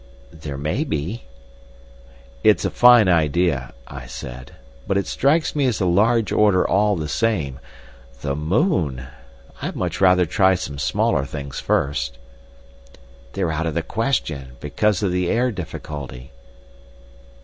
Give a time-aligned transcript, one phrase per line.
[0.33, 1.25] "There may be."
[2.43, 4.53] "It's a fine idea," I said,
[4.87, 7.59] "but it strikes me as a large order all the same.
[8.21, 9.05] The moon!
[9.61, 12.17] I'd much rather try some smaller things first."
[13.33, 16.31] "They're out of the question, because of the air difficulty."